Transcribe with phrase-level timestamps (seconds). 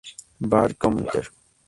[0.51, 1.29] Barth Commuter.